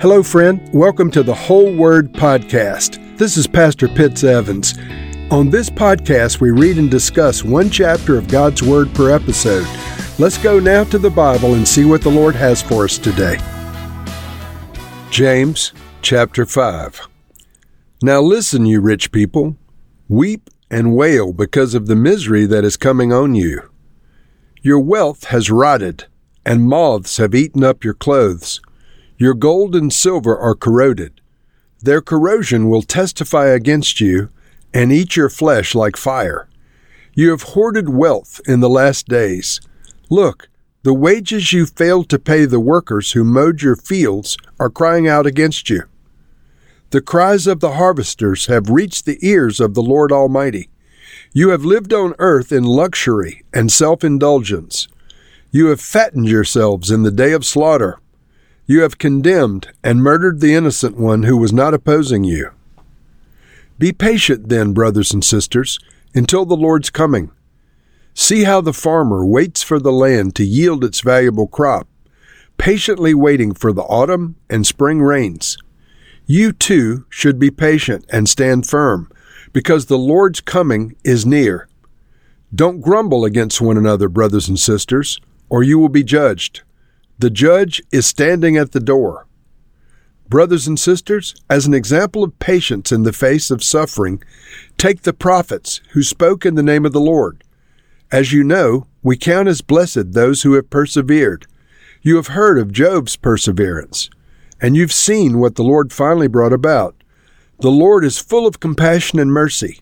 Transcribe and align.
Hello, 0.00 0.22
friend. 0.22 0.68
Welcome 0.72 1.10
to 1.12 1.22
the 1.22 1.34
Whole 1.34 1.72
Word 1.74 2.12
Podcast. 2.12 3.16
This 3.18 3.36
is 3.36 3.46
Pastor 3.46 3.86
Pitts 3.86 4.24
Evans. 4.24 4.74
On 5.30 5.48
this 5.48 5.70
podcast, 5.70 6.40
we 6.40 6.50
read 6.50 6.78
and 6.78 6.90
discuss 6.90 7.44
one 7.44 7.70
chapter 7.70 8.18
of 8.18 8.26
God's 8.26 8.62
Word 8.62 8.92
per 8.94 9.10
episode. 9.14 9.66
Let's 10.18 10.38
go 10.38 10.58
now 10.58 10.82
to 10.84 10.98
the 10.98 11.10
Bible 11.10 11.54
and 11.54 11.66
see 11.66 11.84
what 11.84 12.02
the 12.02 12.10
Lord 12.10 12.34
has 12.34 12.60
for 12.60 12.84
us 12.84 12.98
today. 12.98 13.38
James 15.10 15.72
chapter 16.00 16.46
5. 16.46 17.08
Now 18.02 18.20
listen, 18.20 18.66
you 18.66 18.80
rich 18.80 19.12
people. 19.12 19.56
Weep 20.08 20.50
and 20.68 20.96
wail 20.96 21.32
because 21.32 21.74
of 21.74 21.86
the 21.86 21.96
misery 21.96 22.46
that 22.46 22.64
is 22.64 22.76
coming 22.76 23.12
on 23.12 23.36
you. 23.36 23.70
Your 24.62 24.80
wealth 24.80 25.24
has 25.24 25.50
rotted, 25.50 26.06
and 26.44 26.64
moths 26.64 27.18
have 27.18 27.34
eaten 27.36 27.62
up 27.62 27.84
your 27.84 27.94
clothes. 27.94 28.60
Your 29.22 29.34
gold 29.34 29.76
and 29.76 29.92
silver 29.92 30.36
are 30.36 30.56
corroded. 30.56 31.20
Their 31.80 32.00
corrosion 32.02 32.68
will 32.68 32.82
testify 32.82 33.46
against 33.46 34.00
you 34.00 34.30
and 34.74 34.90
eat 34.90 35.14
your 35.14 35.28
flesh 35.28 35.76
like 35.76 35.96
fire. 35.96 36.48
You 37.14 37.30
have 37.30 37.54
hoarded 37.54 37.88
wealth 37.88 38.40
in 38.48 38.58
the 38.58 38.68
last 38.68 39.06
days. 39.06 39.60
Look, 40.10 40.48
the 40.82 40.92
wages 40.92 41.52
you 41.52 41.66
failed 41.66 42.08
to 42.08 42.18
pay 42.18 42.46
the 42.46 42.58
workers 42.58 43.12
who 43.12 43.22
mowed 43.22 43.62
your 43.62 43.76
fields 43.76 44.36
are 44.58 44.68
crying 44.68 45.06
out 45.06 45.24
against 45.24 45.70
you. 45.70 45.84
The 46.90 47.00
cries 47.00 47.46
of 47.46 47.60
the 47.60 47.74
harvesters 47.74 48.46
have 48.46 48.70
reached 48.70 49.04
the 49.04 49.24
ears 49.24 49.60
of 49.60 49.74
the 49.74 49.84
Lord 49.84 50.10
Almighty. 50.10 50.68
You 51.32 51.50
have 51.50 51.64
lived 51.64 51.92
on 51.92 52.16
earth 52.18 52.50
in 52.50 52.64
luxury 52.64 53.44
and 53.54 53.70
self 53.70 54.02
indulgence. 54.02 54.88
You 55.52 55.66
have 55.66 55.80
fattened 55.80 56.26
yourselves 56.26 56.90
in 56.90 57.04
the 57.04 57.12
day 57.12 57.30
of 57.30 57.44
slaughter. 57.44 58.00
You 58.66 58.82
have 58.82 58.98
condemned 58.98 59.72
and 59.82 60.02
murdered 60.02 60.40
the 60.40 60.54
innocent 60.54 60.96
one 60.96 61.24
who 61.24 61.36
was 61.36 61.52
not 61.52 61.74
opposing 61.74 62.24
you. 62.24 62.50
Be 63.78 63.92
patient 63.92 64.48
then, 64.48 64.72
brothers 64.72 65.12
and 65.12 65.24
sisters, 65.24 65.78
until 66.14 66.44
the 66.44 66.56
Lord's 66.56 66.90
coming. 66.90 67.32
See 68.14 68.44
how 68.44 68.60
the 68.60 68.72
farmer 68.72 69.26
waits 69.26 69.62
for 69.62 69.80
the 69.80 69.92
land 69.92 70.36
to 70.36 70.44
yield 70.44 70.84
its 70.84 71.00
valuable 71.00 71.48
crop, 71.48 71.88
patiently 72.58 73.14
waiting 73.14 73.54
for 73.54 73.72
the 73.72 73.82
autumn 73.82 74.36
and 74.48 74.66
spring 74.66 75.00
rains. 75.00 75.56
You 76.26 76.52
too 76.52 77.06
should 77.08 77.38
be 77.38 77.50
patient 77.50 78.04
and 78.10 78.28
stand 78.28 78.68
firm, 78.68 79.10
because 79.52 79.86
the 79.86 79.98
Lord's 79.98 80.40
coming 80.40 80.94
is 81.02 81.26
near. 81.26 81.68
Don't 82.54 82.80
grumble 82.80 83.24
against 83.24 83.60
one 83.60 83.76
another, 83.76 84.08
brothers 84.08 84.48
and 84.48 84.58
sisters, 84.58 85.18
or 85.48 85.62
you 85.62 85.78
will 85.78 85.88
be 85.88 86.04
judged. 86.04 86.62
The 87.18 87.30
judge 87.30 87.82
is 87.92 88.06
standing 88.06 88.56
at 88.56 88.72
the 88.72 88.80
door. 88.80 89.26
Brothers 90.28 90.66
and 90.66 90.80
sisters, 90.80 91.34
as 91.50 91.66
an 91.66 91.74
example 91.74 92.24
of 92.24 92.38
patience 92.38 92.90
in 92.90 93.02
the 93.02 93.12
face 93.12 93.50
of 93.50 93.62
suffering, 93.62 94.22
take 94.78 95.02
the 95.02 95.12
prophets 95.12 95.80
who 95.90 96.02
spoke 96.02 96.46
in 96.46 96.54
the 96.54 96.62
name 96.62 96.86
of 96.86 96.92
the 96.92 97.00
Lord. 97.00 97.44
As 98.10 98.32
you 98.32 98.42
know, 98.42 98.86
we 99.02 99.16
count 99.16 99.48
as 99.48 99.60
blessed 99.60 100.12
those 100.12 100.42
who 100.42 100.54
have 100.54 100.70
persevered. 100.70 101.46
You 102.00 102.16
have 102.16 102.28
heard 102.28 102.58
of 102.58 102.72
Job's 102.72 103.14
perseverance, 103.16 104.08
and 104.60 104.74
you've 104.74 104.92
seen 104.92 105.38
what 105.38 105.56
the 105.56 105.62
Lord 105.62 105.92
finally 105.92 106.28
brought 106.28 106.52
about. 106.52 106.96
The 107.60 107.70
Lord 107.70 108.04
is 108.04 108.18
full 108.18 108.46
of 108.46 108.58
compassion 108.58 109.18
and 109.18 109.30
mercy. 109.30 109.80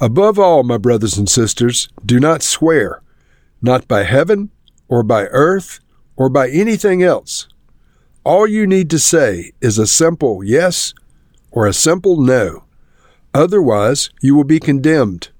Above 0.00 0.38
all, 0.38 0.64
my 0.64 0.78
brothers 0.78 1.16
and 1.16 1.28
sisters, 1.28 1.88
do 2.04 2.18
not 2.18 2.42
swear, 2.42 3.02
not 3.62 3.86
by 3.86 4.02
heaven, 4.02 4.50
or 4.88 5.02
by 5.02 5.26
earth, 5.26 5.80
or 6.16 6.28
by 6.28 6.48
anything 6.48 7.02
else. 7.02 7.48
All 8.24 8.46
you 8.46 8.66
need 8.66 8.88
to 8.90 8.98
say 8.98 9.52
is 9.60 9.78
a 9.78 9.86
simple 9.86 10.42
yes 10.42 10.94
or 11.50 11.66
a 11.66 11.72
simple 11.72 12.20
no. 12.20 12.64
Otherwise, 13.34 14.10
you 14.22 14.34
will 14.34 14.44
be 14.44 14.60
condemned. 14.60 15.30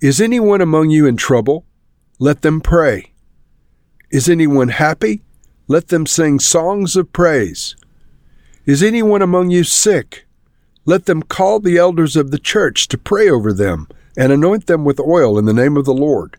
Is 0.00 0.20
anyone 0.20 0.60
among 0.60 0.90
you 0.90 1.06
in 1.06 1.16
trouble? 1.16 1.64
Let 2.18 2.42
them 2.42 2.60
pray. 2.60 3.12
Is 4.10 4.28
anyone 4.28 4.68
happy? 4.68 5.22
Let 5.68 5.88
them 5.88 6.06
sing 6.06 6.38
songs 6.38 6.94
of 6.94 7.12
praise. 7.12 7.74
Is 8.66 8.82
anyone 8.82 9.22
among 9.22 9.50
you 9.50 9.64
sick? 9.64 10.26
Let 10.84 11.06
them 11.06 11.22
call 11.22 11.58
the 11.58 11.78
elders 11.78 12.14
of 12.14 12.30
the 12.30 12.38
church 12.38 12.88
to 12.88 12.98
pray 12.98 13.28
over 13.28 13.52
them 13.52 13.88
and 14.16 14.32
anoint 14.32 14.66
them 14.66 14.84
with 14.84 15.00
oil 15.00 15.38
in 15.38 15.44
the 15.44 15.52
name 15.52 15.76
of 15.76 15.84
the 15.84 15.94
Lord 15.94 16.38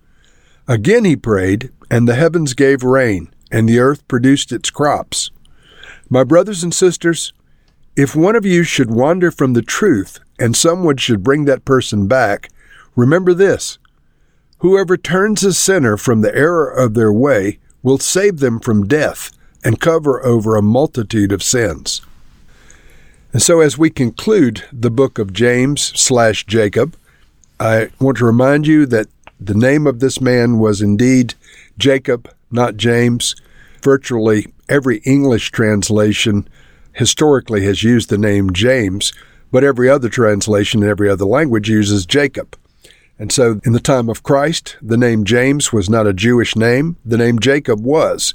Again 0.71 1.03
he 1.03 1.17
prayed, 1.17 1.69
and 1.89 2.07
the 2.07 2.15
heavens 2.15 2.53
gave 2.53 2.81
rain, 2.81 3.29
and 3.51 3.67
the 3.67 3.79
earth 3.79 4.07
produced 4.07 4.53
its 4.53 4.69
crops. 4.69 5.29
My 6.09 6.23
brothers 6.23 6.63
and 6.63 6.73
sisters, 6.73 7.33
if 7.97 8.15
one 8.15 8.37
of 8.37 8.45
you 8.45 8.63
should 8.63 8.89
wander 8.89 9.31
from 9.31 9.51
the 9.51 9.61
truth, 9.61 10.21
and 10.39 10.55
someone 10.55 10.95
should 10.95 11.25
bring 11.25 11.43
that 11.43 11.65
person 11.65 12.07
back, 12.07 12.47
remember 12.95 13.33
this 13.33 13.79
Whoever 14.59 14.95
turns 14.95 15.43
a 15.43 15.51
sinner 15.51 15.97
from 15.97 16.21
the 16.21 16.33
error 16.33 16.69
of 16.69 16.93
their 16.93 17.11
way 17.11 17.59
will 17.83 17.97
save 17.97 18.39
them 18.39 18.61
from 18.61 18.87
death 18.87 19.29
and 19.65 19.81
cover 19.81 20.25
over 20.25 20.55
a 20.55 20.61
multitude 20.61 21.33
of 21.33 21.43
sins. 21.43 22.01
And 23.33 23.41
so, 23.41 23.59
as 23.59 23.77
we 23.77 23.89
conclude 23.89 24.63
the 24.71 24.89
book 24.89 25.19
of 25.19 25.33
James 25.33 25.91
slash 25.99 26.45
Jacob, 26.45 26.95
I 27.59 27.89
want 27.99 28.19
to 28.19 28.25
remind 28.25 28.67
you 28.67 28.85
that 28.85 29.09
the 29.41 29.55
name 29.55 29.87
of 29.87 29.99
this 29.99 30.21
man 30.21 30.59
was 30.59 30.81
indeed 30.81 31.33
Jacob, 31.77 32.31
not 32.51 32.77
James. 32.77 33.35
Virtually 33.81 34.53
every 34.69 34.97
English 34.99 35.49
translation 35.49 36.47
historically 36.93 37.65
has 37.65 37.83
used 37.83 38.09
the 38.09 38.17
name 38.17 38.53
James, 38.53 39.11
but 39.51 39.63
every 39.63 39.89
other 39.89 40.09
translation 40.09 40.83
in 40.83 40.89
every 40.89 41.09
other 41.09 41.25
language 41.25 41.67
uses 41.67 42.05
Jacob. 42.05 42.55
And 43.17 43.31
so 43.31 43.59
in 43.65 43.73
the 43.73 43.79
time 43.79 44.09
of 44.09 44.23
Christ, 44.23 44.77
the 44.81 44.97
name 44.97 45.25
James 45.25 45.73
was 45.73 45.89
not 45.89 46.07
a 46.07 46.13
Jewish 46.13 46.55
name, 46.55 46.97
the 47.03 47.17
name 47.17 47.39
Jacob 47.39 47.81
was. 47.81 48.33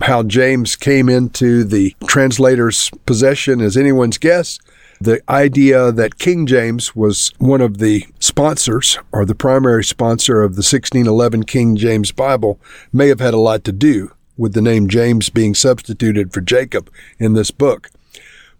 How 0.00 0.22
James 0.22 0.74
came 0.76 1.08
into 1.08 1.64
the 1.64 1.94
translator's 2.06 2.90
possession 3.06 3.60
is 3.60 3.76
anyone's 3.76 4.18
guess. 4.18 4.58
The 5.00 5.20
idea 5.28 5.92
that 5.92 6.18
King 6.18 6.46
James 6.46 6.96
was 6.96 7.32
one 7.38 7.60
of 7.60 7.78
the 7.78 8.06
sponsors 8.18 8.98
or 9.12 9.24
the 9.24 9.34
primary 9.34 9.84
sponsor 9.84 10.42
of 10.42 10.52
the 10.52 10.60
1611 10.60 11.44
King 11.44 11.76
James 11.76 12.12
Bible 12.12 12.58
may 12.92 13.08
have 13.08 13.20
had 13.20 13.34
a 13.34 13.38
lot 13.38 13.62
to 13.64 13.72
do 13.72 14.12
with 14.38 14.54
the 14.54 14.62
name 14.62 14.88
James 14.88 15.28
being 15.28 15.54
substituted 15.54 16.32
for 16.32 16.40
Jacob 16.40 16.90
in 17.18 17.34
this 17.34 17.50
book. 17.50 17.90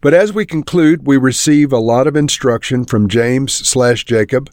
But 0.02 0.12
as 0.12 0.32
we 0.32 0.44
conclude, 0.44 1.06
we 1.06 1.16
receive 1.16 1.72
a 1.72 1.78
lot 1.78 2.06
of 2.06 2.16
instruction 2.16 2.84
from 2.84 3.08
James 3.08 3.52
slash 3.52 4.04
Jacob 4.04 4.50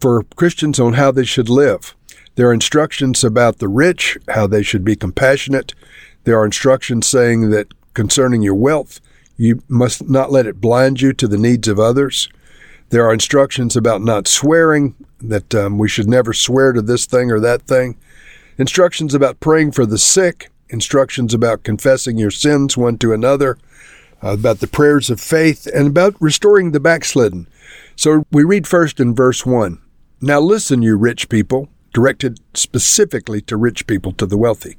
for 0.00 0.22
Christians 0.36 0.80
on 0.80 0.94
how 0.94 1.10
they 1.10 1.24
should 1.24 1.48
live. 1.48 1.94
There 2.36 2.48
are 2.48 2.54
instructions 2.54 3.22
about 3.22 3.58
the 3.58 3.68
rich, 3.68 4.16
how 4.28 4.46
they 4.46 4.62
should 4.62 4.84
be 4.84 4.96
compassionate. 4.96 5.74
There 6.24 6.38
are 6.38 6.44
instructions 6.44 7.06
saying 7.06 7.50
that 7.50 7.74
concerning 7.92 8.40
your 8.40 8.54
wealth, 8.54 9.00
you 9.40 9.62
must 9.68 10.06
not 10.06 10.30
let 10.30 10.46
it 10.46 10.60
blind 10.60 11.00
you 11.00 11.14
to 11.14 11.26
the 11.26 11.38
needs 11.38 11.66
of 11.66 11.80
others. 11.80 12.28
There 12.90 13.06
are 13.06 13.12
instructions 13.14 13.74
about 13.74 14.02
not 14.02 14.28
swearing, 14.28 14.94
that 15.18 15.54
um, 15.54 15.78
we 15.78 15.88
should 15.88 16.08
never 16.08 16.34
swear 16.34 16.72
to 16.72 16.82
this 16.82 17.06
thing 17.06 17.30
or 17.30 17.40
that 17.40 17.62
thing. 17.62 17.96
Instructions 18.58 19.14
about 19.14 19.40
praying 19.40 19.72
for 19.72 19.86
the 19.86 19.96
sick. 19.96 20.50
Instructions 20.68 21.32
about 21.32 21.62
confessing 21.62 22.18
your 22.18 22.30
sins 22.30 22.76
one 22.76 22.98
to 22.98 23.14
another. 23.14 23.56
Uh, 24.22 24.34
about 24.34 24.60
the 24.60 24.66
prayers 24.66 25.08
of 25.08 25.18
faith 25.18 25.66
and 25.66 25.86
about 25.86 26.20
restoring 26.20 26.72
the 26.72 26.80
backslidden. 26.80 27.48
So 27.96 28.26
we 28.30 28.44
read 28.44 28.66
first 28.66 29.00
in 29.00 29.14
verse 29.14 29.46
1. 29.46 29.80
Now 30.20 30.40
listen, 30.40 30.82
you 30.82 30.98
rich 30.98 31.30
people, 31.30 31.70
directed 31.94 32.40
specifically 32.52 33.40
to 33.42 33.56
rich 33.56 33.86
people, 33.86 34.12
to 34.12 34.26
the 34.26 34.36
wealthy. 34.36 34.76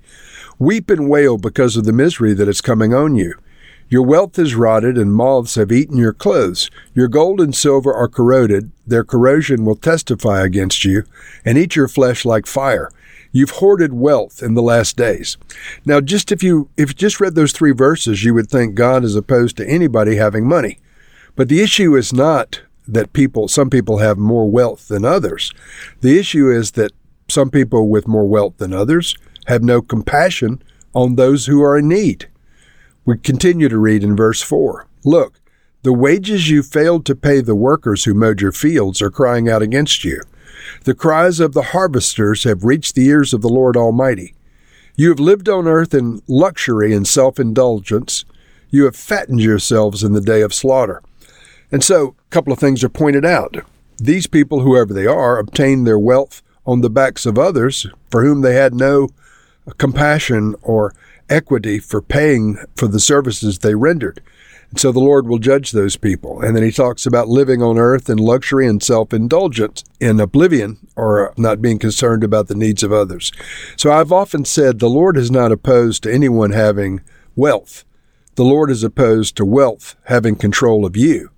Weep 0.60 0.92
and 0.92 1.10
wail 1.10 1.40
because 1.40 1.76
of 1.76 1.86
the 1.86 1.94
misery 1.94 2.36
that 2.36 2.48
is 2.48 2.62
coming 2.62 2.94
on 2.94 3.16
you. 3.16 3.34
Your 3.92 4.04
wealth 4.04 4.40
is 4.40 4.56
rotted, 4.56 4.98
and 4.98 5.14
moths 5.14 5.56
have 5.56 5.70
eaten 5.70 5.98
your 5.98 6.14
clothes. 6.14 6.72
Your 6.94 7.10
gold 7.10 7.42
and 7.42 7.54
silver 7.54 7.94
are 7.94 8.08
corroded. 8.08 8.72
Their 8.88 9.04
corrosion 9.04 9.66
will 9.66 9.76
testify 9.76 10.46
against 10.46 10.86
you, 10.86 11.04
and 11.44 11.58
eat 11.58 11.76
your 11.76 11.90
flesh 11.90 12.24
like 12.24 12.48
fire. 12.48 12.90
You've 13.34 13.50
hoarded 13.50 13.92
wealth 13.92 14.42
in 14.42 14.54
the 14.54 14.62
last 14.62 14.96
days. 14.96 15.36
Now, 15.84 16.00
just 16.00 16.32
if 16.32 16.42
you 16.42 16.70
if 16.78 16.92
you 16.92 16.94
just 16.94 17.20
read 17.20 17.36
those 17.36 17.52
three 17.52 17.74
verses, 17.74 18.24
you 18.24 18.34
would 18.34 18.50
think 18.50 18.76
God 18.76 19.04
is 19.04 19.18
opposed 19.18 19.58
to 19.58 19.68
anybody 19.68 20.16
having 20.16 20.48
money. 20.48 20.80
But 21.36 21.50
the 21.50 21.62
issue 21.62 21.98
is 21.98 22.14
not 22.14 22.62
that 22.88 23.12
people 23.12 23.50
some 23.50 23.70
people 23.70 23.98
have 23.98 24.18
more 24.18 24.50
wealth 24.50 24.88
than 24.88 25.04
others. 25.04 25.54
The 26.00 26.18
issue 26.18 26.50
is 26.50 26.72
that 26.72 26.94
some 27.28 27.50
people 27.50 27.90
with 27.90 28.08
more 28.08 28.26
wealth 28.26 28.56
than 28.56 28.72
others 28.72 29.18
have 29.48 29.64
no 29.64 29.82
compassion 29.82 30.64
on 30.94 31.16
those 31.16 31.48
who 31.48 31.62
are 31.62 31.78
in 31.78 31.90
need. 31.90 32.31
We 33.04 33.18
continue 33.18 33.68
to 33.68 33.80
read 33.80 34.04
in 34.04 34.16
verse 34.16 34.42
4. 34.42 34.88
Look, 35.04 35.40
the 35.84 35.94
wages 35.94 36.50
you 36.50 36.62
failed 36.62 37.06
to 37.08 37.16
pay 37.16 37.42
the 37.42 37.56
workers 37.56 38.04
who 38.04 38.14
mowed 38.14 38.42
your 38.42 38.52
fields 38.52 39.02
are 39.02 39.10
crying 39.10 39.50
out 39.50 39.64
against 39.64 40.04
you. 40.04 40.22
The 40.84 40.94
cries 40.94 41.40
of 41.40 41.54
the 41.54 41.64
harvesters 41.64 42.44
have 42.44 42.64
reached 42.64 42.94
the 42.94 43.08
ears 43.08 43.34
of 43.34 43.42
the 43.42 43.50
Lord 43.50 43.76
Almighty. 43.76 44.36
You 44.96 45.10
have 45.10 45.20
lived 45.20 45.50
on 45.50 45.68
earth 45.68 45.96
in 45.96 46.22
luxury 46.28 46.94
and 46.94 47.08
self 47.08 47.40
indulgence. 47.40 48.26
You 48.70 48.86
have 48.86 48.96
fattened 48.96 49.42
yourselves 49.42 50.04
in 50.04 50.14
the 50.14 50.22
day 50.22 50.42
of 50.42 50.54
slaughter. 50.54 51.02
And 51.72 51.84
so, 51.84 52.16
a 52.28 52.30
couple 52.30 52.54
of 52.54 52.60
things 52.60 52.84
are 52.84 52.90
pointed 52.90 53.26
out. 53.26 53.56
These 53.98 54.28
people, 54.28 54.60
whoever 54.60 54.94
they 54.94 55.08
are, 55.08 55.40
obtained 55.40 55.88
their 55.88 56.00
wealth 56.00 56.44
on 56.68 56.82
the 56.82 56.90
backs 56.90 57.26
of 57.26 57.40
others 57.40 57.88
for 58.12 58.24
whom 58.24 58.42
they 58.42 58.54
had 58.54 58.76
no 58.76 59.10
compassion 59.78 60.56
or 60.62 60.94
equity 61.30 61.80
for 61.80 62.02
paying 62.02 62.58
for 62.76 62.88
the 62.88 63.00
services 63.00 63.60
they 63.60 63.76
rendered. 63.76 64.22
And 64.72 64.80
so 64.80 64.92
the 64.92 65.00
Lord 65.00 65.28
will 65.28 65.38
judge 65.38 65.72
those 65.72 65.98
people. 65.98 66.42
And 66.42 66.56
then 66.56 66.64
he 66.64 66.72
talks 66.72 67.06
about 67.06 67.28
living 67.28 67.62
on 67.62 67.78
earth 67.78 68.10
in 68.10 68.18
luxury 68.18 68.68
and 68.68 68.82
self 68.82 69.14
indulgence, 69.14 69.84
in 70.00 70.20
oblivion, 70.20 70.88
or 70.96 71.34
not 71.38 71.62
being 71.62 71.78
concerned 71.78 72.24
about 72.24 72.48
the 72.48 72.56
needs 72.56 72.82
of 72.82 72.94
others. 72.94 73.32
So 73.76 73.92
I've 73.92 74.12
often 74.12 74.46
said 74.46 74.80
the 74.80 74.90
Lord 74.90 75.18
is 75.18 75.30
not 75.30 75.52
opposed 75.52 76.04
to 76.04 76.14
anyone 76.14 76.52
having 76.52 77.02
wealth. 77.36 77.84
The 78.36 78.46
Lord 78.46 78.72
is 78.72 78.84
opposed 78.84 79.36
to 79.38 79.46
wealth 79.46 79.96
having 80.06 80.36
control 80.36 80.86
of 80.86 80.96
you. 80.96 81.32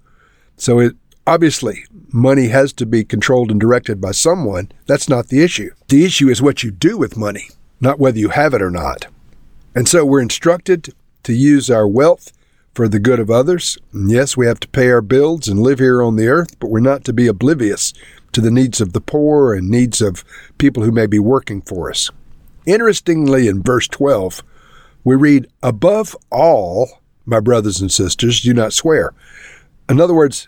So 0.55 0.79
it 0.79 0.95
obviously 1.25 1.85
money 2.11 2.49
has 2.49 2.71
to 2.73 2.85
be 2.85 3.03
controlled 3.03 3.49
and 3.49 3.59
directed 3.59 3.99
by 3.99 4.11
someone. 4.11 4.71
That's 4.85 5.09
not 5.09 5.29
the 5.29 5.43
issue. 5.43 5.71
The 5.87 6.05
issue 6.05 6.29
is 6.29 6.41
what 6.41 6.63
you 6.63 6.69
do 6.69 6.97
with 6.97 7.17
money, 7.17 7.49
not 7.81 7.99
whether 7.99 8.19
you 8.19 8.29
have 8.29 8.53
it 8.53 8.61
or 8.61 8.69
not. 8.69 9.07
And 9.75 9.87
so 9.87 10.05
we're 10.05 10.21
instructed 10.21 10.93
to 11.23 11.33
use 11.33 11.69
our 11.69 11.87
wealth 11.87 12.31
for 12.73 12.87
the 12.87 12.99
good 12.99 13.19
of 13.19 13.29
others. 13.29 13.77
And 13.91 14.09
yes, 14.09 14.35
we 14.35 14.45
have 14.45 14.59
to 14.61 14.67
pay 14.67 14.89
our 14.89 15.01
bills 15.01 15.47
and 15.47 15.59
live 15.59 15.79
here 15.79 16.01
on 16.01 16.15
the 16.15 16.27
earth, 16.27 16.59
but 16.59 16.69
we're 16.69 16.79
not 16.79 17.03
to 17.05 17.13
be 17.13 17.27
oblivious 17.27 17.93
to 18.33 18.41
the 18.41 18.51
needs 18.51 18.81
of 18.81 18.93
the 18.93 19.01
poor 19.01 19.53
and 19.53 19.69
needs 19.69 20.01
of 20.01 20.23
people 20.57 20.83
who 20.83 20.91
may 20.91 21.05
be 21.05 21.19
working 21.19 21.61
for 21.61 21.89
us. 21.89 22.09
Interestingly, 22.65 23.47
in 23.47 23.61
verse 23.61 23.87
12, 23.87 24.43
we 25.03 25.15
read, 25.15 25.47
Above 25.61 26.15
all, 26.31 27.01
my 27.25 27.39
brothers 27.39 27.81
and 27.81 27.91
sisters, 27.91 28.41
do 28.41 28.53
not 28.53 28.73
swear. 28.73 29.13
In 29.89 29.99
other 29.99 30.13
words, 30.13 30.47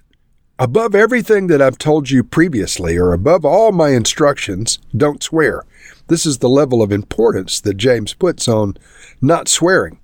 above 0.58 0.96
everything 0.96 1.48
that 1.48 1.62
I've 1.62 1.78
told 1.78 2.10
you 2.10 2.24
previously, 2.24 2.98
or 2.98 3.14
above 3.14 3.46
all 3.46 3.72
my 3.72 3.90
instructions, 3.90 4.80
don't 4.96 5.22
swear. 5.22 5.64
This 6.08 6.26
is 6.26 6.38
the 6.38 6.50
level 6.50 6.82
of 6.82 6.92
importance 6.92 7.60
that 7.62 7.76
James 7.76 8.14
puts 8.14 8.48
on 8.48 8.78
not 9.22 9.48
swearing. 9.48 10.00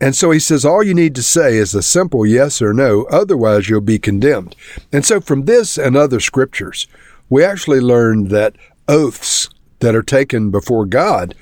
And 0.00 0.16
so 0.16 0.30
he 0.30 0.38
says, 0.38 0.64
all 0.64 0.82
you 0.82 0.94
need 0.94 1.14
to 1.16 1.22
say 1.22 1.56
is 1.56 1.74
a 1.74 1.82
simple 1.82 2.24
yes 2.24 2.62
or 2.62 2.72
no, 2.72 3.04
otherwise 3.10 3.68
you'll 3.68 3.82
be 3.82 3.98
condemned. 3.98 4.56
And 4.92 5.04
so 5.04 5.20
from 5.20 5.44
this 5.44 5.76
and 5.76 5.96
other 5.96 6.20
scriptures, 6.20 6.86
we 7.28 7.44
actually 7.44 7.80
learn 7.80 8.28
that 8.28 8.56
oaths 8.88 9.50
that 9.80 9.94
are 9.94 10.02
taken 10.02 10.50
before 10.50 10.86
God 10.86 11.34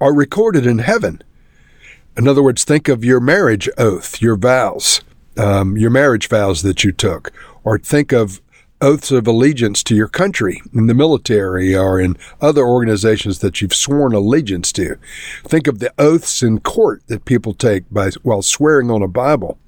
are 0.00 0.14
recorded 0.14 0.66
in 0.66 0.78
heaven. 0.78 1.22
In 2.16 2.28
other 2.28 2.42
words, 2.42 2.62
think 2.62 2.88
of 2.88 3.04
your 3.04 3.20
marriage 3.20 3.68
oath, 3.76 4.22
your 4.22 4.36
vows, 4.36 5.00
um, 5.36 5.76
your 5.76 5.90
marriage 5.90 6.28
vows 6.28 6.62
that 6.62 6.84
you 6.84 6.92
took, 6.92 7.32
or 7.64 7.78
think 7.78 8.12
of 8.12 8.40
oaths 8.84 9.10
of 9.10 9.26
allegiance 9.26 9.82
to 9.82 9.96
your 9.96 10.08
country 10.08 10.60
in 10.74 10.86
the 10.86 10.94
military 10.94 11.74
or 11.74 11.98
in 11.98 12.18
other 12.40 12.62
organizations 12.62 13.38
that 13.38 13.62
you've 13.62 13.74
sworn 13.74 14.12
allegiance 14.12 14.70
to. 14.72 14.96
Think 15.42 15.66
of 15.66 15.78
the 15.78 15.92
oaths 15.98 16.42
in 16.42 16.60
court 16.60 17.02
that 17.06 17.24
people 17.24 17.54
take 17.54 17.84
by 17.90 18.10
while 18.22 18.42
swearing 18.42 18.90
on 18.90 19.02
a 19.02 19.08
Bible. 19.08 19.58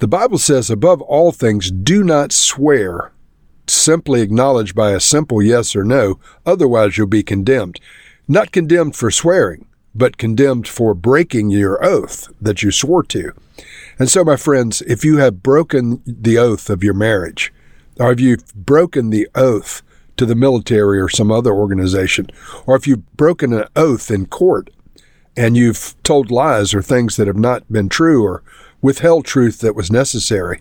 The 0.00 0.08
Bible 0.08 0.38
says, 0.38 0.68
above 0.68 1.00
all 1.02 1.30
things, 1.30 1.70
do 1.70 2.02
not 2.02 2.32
swear. 2.32 3.12
Simply 3.68 4.20
acknowledge 4.20 4.74
by 4.74 4.90
a 4.90 5.00
simple 5.00 5.40
yes 5.40 5.76
or 5.76 5.84
no, 5.84 6.18
otherwise 6.44 6.98
you'll 6.98 7.06
be 7.06 7.22
condemned. 7.22 7.78
Not 8.26 8.50
condemned 8.50 8.96
for 8.96 9.12
swearing, 9.12 9.66
but 9.94 10.18
condemned 10.18 10.66
for 10.66 10.92
breaking 10.92 11.50
your 11.50 11.82
oath 11.84 12.28
that 12.40 12.64
you 12.64 12.72
swore 12.72 13.04
to. 13.04 13.32
And 13.96 14.10
so, 14.10 14.24
my 14.24 14.36
friends, 14.36 14.82
if 14.82 15.04
you 15.04 15.18
have 15.18 15.42
broken 15.42 16.02
the 16.04 16.36
oath 16.36 16.68
of 16.68 16.82
your 16.82 16.94
marriage, 16.94 17.52
or 17.98 18.12
if 18.12 18.20
you've 18.20 18.46
broken 18.54 19.10
the 19.10 19.28
oath 19.34 19.82
to 20.16 20.26
the 20.26 20.34
military 20.34 21.00
or 21.00 21.08
some 21.08 21.30
other 21.30 21.52
organization, 21.52 22.28
or 22.66 22.76
if 22.76 22.86
you've 22.86 23.16
broken 23.16 23.52
an 23.52 23.66
oath 23.74 24.10
in 24.10 24.26
court 24.26 24.70
and 25.36 25.56
you've 25.56 25.94
told 26.02 26.30
lies 26.30 26.74
or 26.74 26.82
things 26.82 27.16
that 27.16 27.26
have 27.26 27.36
not 27.36 27.70
been 27.70 27.88
true 27.88 28.24
or 28.24 28.42
withheld 28.80 29.24
truth 29.24 29.58
that 29.60 29.74
was 29.74 29.90
necessary, 29.90 30.60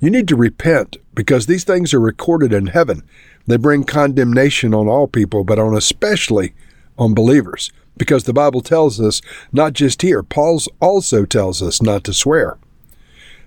you 0.00 0.08
need 0.08 0.28
to 0.28 0.36
repent 0.36 0.96
because 1.14 1.46
these 1.46 1.64
things 1.64 1.92
are 1.92 2.00
recorded 2.00 2.52
in 2.52 2.68
heaven. 2.68 3.02
They 3.46 3.56
bring 3.56 3.84
condemnation 3.84 4.72
on 4.72 4.88
all 4.88 5.06
people, 5.06 5.44
but 5.44 5.58
on 5.58 5.76
especially 5.76 6.54
on 6.96 7.14
believers 7.14 7.70
because 7.96 8.24
the 8.24 8.32
Bible 8.32 8.60
tells 8.60 9.00
us, 9.00 9.20
not 9.52 9.72
just 9.72 10.02
here, 10.02 10.22
Paul 10.22 10.60
also 10.80 11.24
tells 11.24 11.62
us 11.62 11.80
not 11.80 12.04
to 12.04 12.12
swear. 12.12 12.58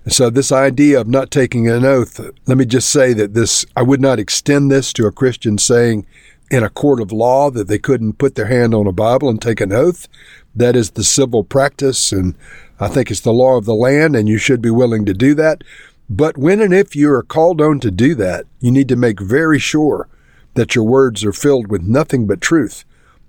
So 0.06 0.30
this 0.30 0.52
idea 0.52 1.00
of 1.00 1.08
not 1.08 1.30
taking 1.30 1.68
an 1.68 1.84
oath, 1.84 2.20
let 2.46 2.56
me 2.56 2.64
just 2.64 2.90
say 2.90 3.12
that 3.14 3.34
this, 3.34 3.66
I 3.76 3.82
would 3.82 4.00
not 4.00 4.18
extend 4.18 4.70
this 4.70 4.92
to 4.94 5.06
a 5.06 5.12
Christian 5.12 5.58
saying 5.58 6.06
in 6.50 6.62
a 6.62 6.70
court 6.70 7.00
of 7.00 7.12
law 7.12 7.50
that 7.50 7.68
they 7.68 7.78
couldn't 7.78 8.14
put 8.14 8.34
their 8.34 8.46
hand 8.46 8.74
on 8.74 8.86
a 8.86 8.92
Bible 8.92 9.28
and 9.28 9.40
take 9.40 9.60
an 9.60 9.72
oath. 9.72 10.08
That 10.54 10.76
is 10.76 10.92
the 10.92 11.04
civil 11.04 11.44
practice, 11.44 12.10
and 12.10 12.34
I 12.80 12.88
think 12.88 13.10
it's 13.10 13.20
the 13.20 13.32
law 13.32 13.56
of 13.56 13.64
the 13.64 13.74
land, 13.74 14.16
and 14.16 14.28
you 14.28 14.38
should 14.38 14.62
be 14.62 14.70
willing 14.70 15.04
to 15.04 15.14
do 15.14 15.34
that. 15.34 15.62
But 16.08 16.38
when 16.38 16.60
and 16.60 16.72
if 16.72 16.96
you 16.96 17.10
are 17.12 17.22
called 17.22 17.60
on 17.60 17.80
to 17.80 17.90
do 17.90 18.14
that, 18.14 18.46
you 18.60 18.70
need 18.70 18.88
to 18.88 18.96
make 18.96 19.20
very 19.20 19.58
sure 19.58 20.08
that 20.54 20.74
your 20.74 20.84
words 20.84 21.22
are 21.24 21.32
filled 21.32 21.68
with 21.68 21.82
nothing 21.82 22.26
but 22.26 22.40
truth. 22.40 22.84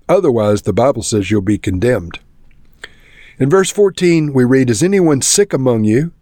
Otherwise, 0.08 0.62
the 0.62 0.72
Bible 0.72 1.02
says 1.02 1.30
you'll 1.30 1.42
be 1.42 1.58
condemned. 1.58 2.20
In 3.38 3.50
verse 3.50 3.70
14, 3.70 4.32
we 4.32 4.44
read, 4.44 4.70
Is 4.70 4.82
anyone 4.82 5.22
sick 5.22 5.52
among 5.52 5.84
you? 5.84 6.12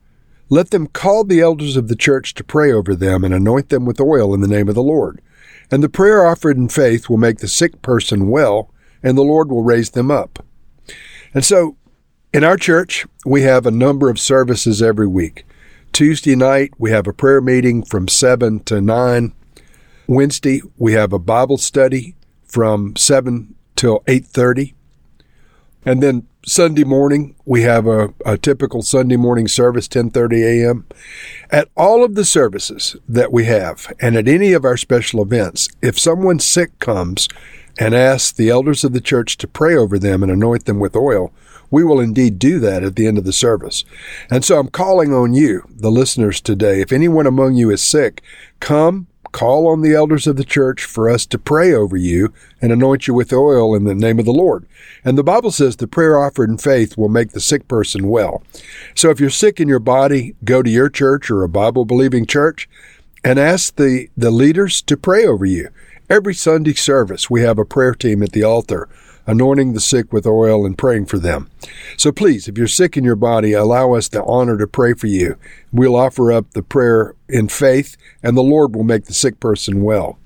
Let 0.50 0.70
them 0.70 0.86
call 0.86 1.24
the 1.24 1.40
elders 1.40 1.76
of 1.76 1.88
the 1.88 1.96
church 1.96 2.34
to 2.34 2.44
pray 2.44 2.72
over 2.72 2.94
them 2.94 3.24
and 3.24 3.34
anoint 3.34 3.68
them 3.68 3.84
with 3.84 4.00
oil 4.00 4.32
in 4.32 4.40
the 4.40 4.48
name 4.48 4.68
of 4.68 4.74
the 4.74 4.82
Lord. 4.82 5.20
And 5.70 5.82
the 5.82 5.88
prayer 5.88 6.26
offered 6.26 6.56
in 6.56 6.68
faith 6.68 7.08
will 7.08 7.18
make 7.18 7.38
the 7.38 7.48
sick 7.48 7.82
person 7.82 8.28
well, 8.28 8.72
and 9.02 9.16
the 9.16 9.22
Lord 9.22 9.50
will 9.50 9.62
raise 9.62 9.90
them 9.90 10.10
up. 10.10 10.44
And 11.34 11.44
so, 11.44 11.76
in 12.32 12.44
our 12.44 12.56
church, 12.56 13.06
we 13.26 13.42
have 13.42 13.66
a 13.66 13.70
number 13.70 14.08
of 14.08 14.18
services 14.18 14.80
every 14.80 15.06
week. 15.06 15.44
Tuesday 15.92 16.34
night, 16.36 16.72
we 16.78 16.90
have 16.90 17.06
a 17.06 17.12
prayer 17.12 17.40
meeting 17.40 17.82
from 17.82 18.08
7 18.08 18.60
to 18.60 18.80
9. 18.80 19.32
Wednesday, 20.06 20.62
we 20.78 20.94
have 20.94 21.12
a 21.12 21.18
Bible 21.18 21.58
study 21.58 22.14
from 22.44 22.96
7 22.96 23.54
till 23.76 24.02
8:30. 24.06 24.74
And 25.84 26.02
then 26.02 26.27
Sunday 26.46 26.84
morning, 26.84 27.34
we 27.44 27.62
have 27.62 27.86
a, 27.86 28.14
a 28.24 28.38
typical 28.38 28.82
Sunday 28.82 29.16
morning 29.16 29.48
service, 29.48 29.88
10:30 29.88 30.64
a.m. 30.64 30.86
At 31.50 31.68
all 31.76 32.04
of 32.04 32.14
the 32.14 32.24
services 32.24 32.96
that 33.08 33.32
we 33.32 33.44
have, 33.46 33.92
and 34.00 34.16
at 34.16 34.28
any 34.28 34.52
of 34.52 34.64
our 34.64 34.76
special 34.76 35.20
events, 35.20 35.68
if 35.82 35.98
someone 35.98 36.38
sick 36.38 36.78
comes 36.78 37.28
and 37.78 37.94
asks 37.94 38.32
the 38.32 38.50
elders 38.50 38.84
of 38.84 38.92
the 38.92 39.00
church 39.00 39.36
to 39.38 39.48
pray 39.48 39.76
over 39.76 39.98
them 39.98 40.22
and 40.22 40.30
anoint 40.30 40.64
them 40.64 40.78
with 40.78 40.96
oil, 40.96 41.32
we 41.70 41.84
will 41.84 42.00
indeed 42.00 42.38
do 42.38 42.58
that 42.60 42.82
at 42.82 42.96
the 42.96 43.06
end 43.06 43.18
of 43.18 43.24
the 43.24 43.32
service. 43.32 43.84
And 44.30 44.44
so 44.44 44.58
I'm 44.58 44.68
calling 44.68 45.12
on 45.12 45.34
you, 45.34 45.64
the 45.68 45.90
listeners 45.90 46.40
today. 46.40 46.80
If 46.80 46.92
anyone 46.92 47.26
among 47.26 47.56
you 47.56 47.70
is 47.70 47.82
sick, 47.82 48.22
come 48.60 49.08
call 49.32 49.68
on 49.68 49.82
the 49.82 49.94
elders 49.94 50.26
of 50.26 50.36
the 50.36 50.44
church 50.44 50.84
for 50.84 51.08
us 51.08 51.26
to 51.26 51.38
pray 51.38 51.72
over 51.72 51.96
you 51.96 52.32
and 52.60 52.72
anoint 52.72 53.06
you 53.06 53.14
with 53.14 53.32
oil 53.32 53.74
in 53.74 53.84
the 53.84 53.94
name 53.94 54.18
of 54.18 54.24
the 54.24 54.32
Lord. 54.32 54.66
And 55.04 55.16
the 55.16 55.24
Bible 55.24 55.50
says 55.50 55.76
the 55.76 55.86
prayer 55.86 56.18
offered 56.18 56.50
in 56.50 56.58
faith 56.58 56.96
will 56.96 57.08
make 57.08 57.30
the 57.30 57.40
sick 57.40 57.68
person 57.68 58.08
well. 58.08 58.42
So 58.94 59.10
if 59.10 59.20
you're 59.20 59.30
sick 59.30 59.60
in 59.60 59.68
your 59.68 59.78
body, 59.78 60.34
go 60.44 60.62
to 60.62 60.70
your 60.70 60.88
church 60.88 61.30
or 61.30 61.42
a 61.42 61.48
Bible 61.48 61.84
believing 61.84 62.26
church 62.26 62.68
and 63.24 63.38
ask 63.38 63.76
the, 63.76 64.08
the 64.16 64.30
leaders 64.30 64.82
to 64.82 64.96
pray 64.96 65.26
over 65.26 65.44
you. 65.44 65.68
Every 66.10 66.34
Sunday 66.34 66.74
service, 66.74 67.28
we 67.28 67.42
have 67.42 67.58
a 67.58 67.64
prayer 67.64 67.94
team 67.94 68.22
at 68.22 68.32
the 68.32 68.42
altar 68.44 68.88
anointing 69.28 69.74
the 69.74 69.80
sick 69.80 70.12
with 70.12 70.26
oil 70.26 70.66
and 70.66 70.76
praying 70.76 71.06
for 71.06 71.18
them. 71.18 71.48
So 71.96 72.10
please, 72.10 72.48
if 72.48 72.58
you're 72.58 72.66
sick 72.66 72.96
in 72.96 73.04
your 73.04 73.14
body, 73.14 73.52
allow 73.52 73.92
us 73.92 74.08
the 74.08 74.24
honor 74.24 74.56
to 74.56 74.66
pray 74.66 74.94
for 74.94 75.06
you. 75.06 75.36
We'll 75.70 75.94
offer 75.94 76.32
up 76.32 76.50
the 76.52 76.62
prayer 76.62 77.14
in 77.28 77.48
faith, 77.48 77.96
and 78.22 78.36
the 78.36 78.42
Lord 78.42 78.74
will 78.74 78.84
make 78.84 79.04
the 79.04 79.14
sick 79.14 79.38
person 79.38 79.84
well. 79.84 80.18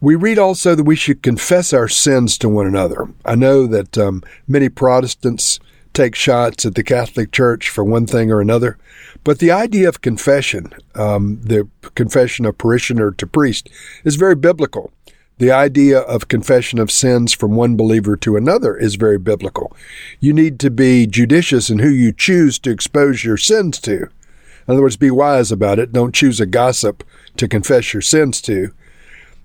We 0.00 0.14
read 0.14 0.38
also 0.38 0.74
that 0.74 0.84
we 0.84 0.96
should 0.96 1.22
confess 1.22 1.72
our 1.72 1.88
sins 1.88 2.38
to 2.38 2.48
one 2.48 2.66
another. 2.66 3.08
I 3.24 3.34
know 3.34 3.66
that 3.66 3.98
um, 3.98 4.22
many 4.48 4.68
Protestants 4.68 5.60
take 5.92 6.14
shots 6.14 6.64
at 6.64 6.74
the 6.74 6.82
Catholic 6.82 7.32
Church 7.32 7.68
for 7.68 7.84
one 7.84 8.06
thing 8.06 8.30
or 8.30 8.40
another, 8.40 8.78
but 9.24 9.38
the 9.38 9.50
idea 9.50 9.88
of 9.88 10.00
confession, 10.00 10.72
um, 10.94 11.40
the 11.42 11.68
confession 11.94 12.44
of 12.46 12.58
parishioner 12.58 13.10
to 13.12 13.26
priest, 13.26 13.68
is 14.04 14.16
very 14.16 14.34
biblical. 14.34 14.92
The 15.38 15.50
idea 15.50 15.98
of 15.98 16.28
confession 16.28 16.78
of 16.78 16.90
sins 16.90 17.32
from 17.32 17.56
one 17.56 17.76
believer 17.76 18.16
to 18.18 18.36
another 18.36 18.76
is 18.76 18.94
very 18.94 19.18
biblical. 19.18 19.74
You 20.20 20.32
need 20.32 20.60
to 20.60 20.70
be 20.70 21.06
judicious 21.06 21.70
in 21.70 21.78
who 21.78 21.88
you 21.88 22.12
choose 22.12 22.58
to 22.60 22.70
expose 22.70 23.24
your 23.24 23.36
sins 23.36 23.80
to. 23.80 24.02
In 24.02 24.74
other 24.74 24.82
words, 24.82 24.96
be 24.96 25.10
wise 25.10 25.50
about 25.50 25.78
it. 25.78 25.92
Don't 25.92 26.14
choose 26.14 26.40
a 26.40 26.46
gossip 26.46 27.02
to 27.36 27.48
confess 27.48 27.92
your 27.92 28.02
sins 28.02 28.40
to. 28.42 28.72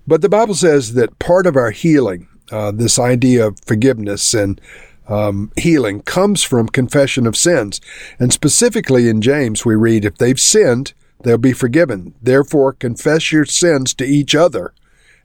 But 0.05 0.21
the 0.21 0.29
Bible 0.29 0.55
says 0.55 0.93
that 0.93 1.19
part 1.19 1.47
of 1.47 1.55
our 1.55 1.71
healing, 1.71 2.27
uh, 2.51 2.71
this 2.71 2.99
idea 2.99 3.47
of 3.47 3.59
forgiveness 3.65 4.33
and 4.33 4.61
um, 5.07 5.51
healing, 5.57 6.01
comes 6.01 6.43
from 6.43 6.67
confession 6.67 7.25
of 7.25 7.35
sins. 7.35 7.81
And 8.19 8.31
specifically 8.31 9.09
in 9.09 9.21
James, 9.21 9.65
we 9.65 9.75
read, 9.75 10.05
if 10.05 10.17
they've 10.17 10.39
sinned, 10.39 10.93
they'll 11.23 11.37
be 11.37 11.53
forgiven. 11.53 12.13
Therefore, 12.21 12.73
confess 12.73 13.31
your 13.31 13.45
sins 13.45 13.93
to 13.95 14.05
each 14.05 14.35
other 14.35 14.73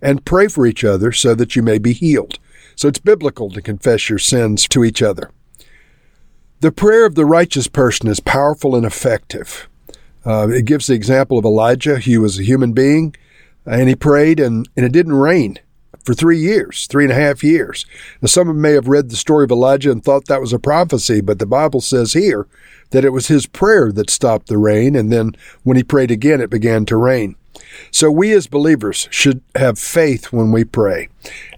and 0.02 0.25
pray 0.25 0.49
for 0.49 0.66
each 0.66 0.85
other 0.85 1.12
so 1.12 1.35
that 1.35 1.56
you 1.56 1.62
may 1.62 1.78
be 1.78 1.92
healed. 1.92 2.38
So 2.75 2.88
it's 2.88 2.99
biblical 2.99 3.50
to 3.50 3.62
confess 3.62 4.11
your 4.11 4.18
sins 4.18 4.66
to 4.68 4.85
each 4.85 5.00
other. 5.00 5.30
The 6.61 6.73
prayer 6.73 7.06
of 7.06 7.14
the 7.14 7.25
righteous 7.25 7.68
person 7.68 8.09
is 8.09 8.21
powerful 8.21 8.76
and 8.76 8.85
effective. 8.85 9.68
Uh, 10.25 10.49
it 10.50 10.64
gives 10.64 10.87
the 10.87 10.94
example 10.94 11.38
of 11.38 11.44
Elijah. 11.44 11.99
He 11.99 12.18
was 12.18 12.38
a 12.38 12.44
human 12.44 12.73
being 12.73 13.14
and 13.66 13.88
he 13.88 13.94
prayed, 13.94 14.40
and, 14.40 14.68
and 14.76 14.85
it 14.85 14.92
didn't 14.92 15.14
rain 15.14 15.59
for 16.04 16.14
three 16.14 16.38
years, 16.38 16.87
three 16.88 17.04
and 17.04 17.12
a 17.12 17.16
half 17.16 17.44
years. 17.44 17.87
Now, 18.21 18.26
some 18.26 18.61
may 18.61 18.73
have 18.73 18.88
read 18.88 19.09
the 19.09 19.16
story 19.16 19.44
of 19.44 19.52
Elijah 19.52 19.92
and 19.92 20.02
thought 20.02 20.26
that 20.26 20.40
was 20.40 20.52
a 20.52 20.59
prophecy, 20.59 21.21
but 21.21 21.38
the 21.38 21.47
Bible 21.47 21.80
says 21.80 22.12
here 22.12 22.47
that 22.90 23.04
it 23.04 23.11
was 23.11 23.28
his 23.28 23.47
prayer 23.47 23.92
that 23.92 24.11
stopped 24.11 24.49
the 24.49 24.59
rain, 24.59 24.97
and 24.97 25.12
then 25.12 25.37
when 25.62 25.76
he 25.76 25.85
prayed 25.85 26.11
again, 26.11 26.40
it 26.40 26.50
began 26.50 26.85
to 26.87 26.97
rain. 26.97 27.37
So 27.91 28.11
we 28.11 28.33
as 28.33 28.47
believers 28.47 29.09
should 29.11 29.43
have 29.55 29.79
faith 29.79 30.33
when 30.33 30.52
we 30.52 30.64
pray. 30.64 31.09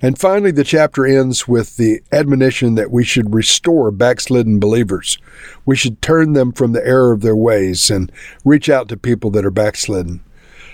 And 0.00 0.18
finally, 0.18 0.50
the 0.50 0.64
chapter 0.64 1.06
ends 1.06 1.48
with 1.48 1.76
the 1.76 2.00
admonition 2.12 2.74
that 2.74 2.90
we 2.90 3.04
should 3.04 3.34
restore 3.34 3.90
backslidden 3.90 4.60
believers. 4.60 5.18
We 5.64 5.76
should 5.76 6.02
turn 6.02 6.32
them 6.32 6.52
from 6.52 6.72
the 6.72 6.86
error 6.86 7.12
of 7.12 7.22
their 7.22 7.36
ways 7.36 7.90
and 7.90 8.10
reach 8.44 8.68
out 8.68 8.88
to 8.88 8.96
people 8.96 9.30
that 9.30 9.44
are 9.44 9.50
backslidden. 9.50 10.22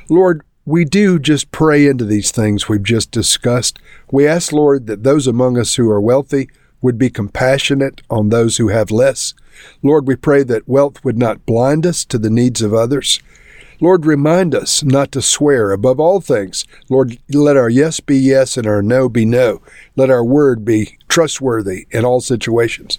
Lord, 0.09 0.43
we 0.67 0.85
do 0.85 1.19
just 1.19 1.51
pray 1.53 1.87
into 1.87 2.05
these 2.05 2.31
things 2.31 2.69
we've 2.69 2.83
just 2.83 3.11
discussed. 3.11 3.79
We 4.13 4.27
ask, 4.27 4.53
Lord, 4.53 4.87
that 4.87 5.05
those 5.05 5.27
among 5.27 5.59
us 5.59 5.77
who 5.77 5.89
are 5.91 6.01
wealthy 6.01 6.49
would 6.83 6.99
be 6.99 7.11
compassionate 7.11 8.01
on 8.09 8.29
those 8.29 8.57
who 8.57 8.69
have 8.69 8.91
less. 8.91 9.35
Lord, 9.83 10.07
we 10.07 10.17
pray 10.17 10.43
that 10.45 10.69
wealth 10.69 11.05
would 11.05 11.19
not 11.19 11.47
blind 11.47 11.87
us 11.87 12.05
to 12.07 12.19
the 12.19 12.31
needs 12.31 12.63
of 12.63 12.73
others. 12.73 13.21
Lord, 13.81 14.05
remind 14.05 14.55
us 14.55 14.83
not 14.83 15.11
to 15.13 15.23
swear 15.23 15.73
above 15.73 15.99
all 15.99 16.21
things. 16.21 16.65
Lord, 16.89 17.19
let 17.31 17.57
our 17.57 17.71
yes 17.71 18.01
be 18.01 18.19
yes 18.19 18.57
and 18.57 18.67
our 18.67 18.83
no 18.83 19.09
be 19.09 19.25
no. 19.25 19.63
Let 19.97 20.11
our 20.11 20.25
word 20.25 20.65
be 20.65 20.99
trustworthy 21.09 21.87
in 21.91 22.05
all 22.05 22.21
situations. 22.21 22.99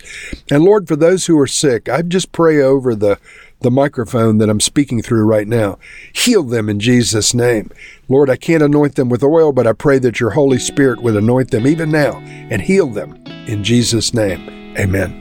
And 0.49 0.63
Lord, 0.63 0.87
for 0.87 0.95
those 0.95 1.25
who 1.27 1.39
are 1.39 1.47
sick, 1.47 1.87
I 1.87 2.01
just 2.01 2.31
pray 2.31 2.61
over 2.61 2.95
the 2.95 3.19
the 3.61 3.71
microphone 3.71 4.39
that 4.39 4.49
I'm 4.49 4.59
speaking 4.59 5.03
through 5.03 5.23
right 5.23 5.47
now. 5.47 5.77
Heal 6.13 6.43
them 6.43 6.67
in 6.67 6.79
Jesus' 6.79 7.33
name. 7.33 7.69
Lord, 8.09 8.29
I 8.29 8.35
can't 8.35 8.63
anoint 8.63 8.95
them 8.95 9.07
with 9.07 9.23
oil, 9.23 9.51
but 9.51 9.67
I 9.67 9.73
pray 9.73 9.99
that 9.99 10.19
your 10.19 10.31
Holy 10.31 10.57
Spirit 10.57 11.01
would 11.01 11.15
anoint 11.15 11.51
them 11.51 11.67
even 11.67 11.91
now 11.91 12.17
and 12.17 12.61
heal 12.61 12.87
them 12.87 13.23
in 13.47 13.63
Jesus' 13.63 14.13
name. 14.13 14.75
Amen. 14.77 15.20